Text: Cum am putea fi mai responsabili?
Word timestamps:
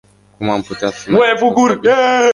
Cum 0.37 0.49
am 0.49 0.61
putea 0.61 0.89
fi 0.89 1.09
mai 1.09 1.29
responsabili? 1.29 1.89